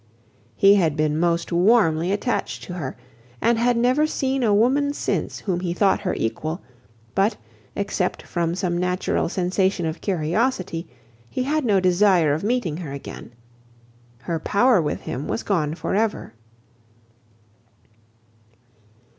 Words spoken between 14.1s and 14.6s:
Her